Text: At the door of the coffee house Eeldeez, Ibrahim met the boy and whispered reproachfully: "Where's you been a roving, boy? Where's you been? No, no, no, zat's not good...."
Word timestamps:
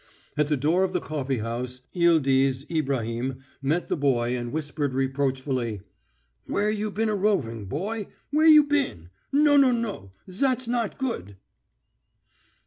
At 0.35 0.47
the 0.47 0.57
door 0.57 0.83
of 0.83 0.93
the 0.93 0.99
coffee 0.99 1.37
house 1.37 1.81
Eeldeez, 1.95 2.65
Ibrahim 2.71 3.43
met 3.61 3.87
the 3.87 3.95
boy 3.95 4.35
and 4.35 4.51
whispered 4.51 4.95
reproachfully: 4.95 5.81
"Where's 6.47 6.79
you 6.79 6.89
been 6.89 7.09
a 7.09 7.13
roving, 7.15 7.65
boy? 7.65 8.07
Where's 8.31 8.51
you 8.51 8.63
been? 8.63 9.11
No, 9.31 9.57
no, 9.57 9.71
no, 9.71 10.11
zat's 10.27 10.67
not 10.67 10.97
good...." 10.97 11.35